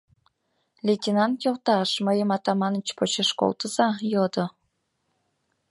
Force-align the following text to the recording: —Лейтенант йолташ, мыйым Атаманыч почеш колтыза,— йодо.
—Лейтенант 0.85 1.37
йолташ, 1.45 1.89
мыйым 2.05 2.29
Атаманыч 2.35 2.87
почеш 2.97 3.29
колтыза,— 3.39 3.87
йодо. 4.13 4.45